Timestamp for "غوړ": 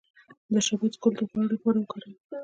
1.31-1.45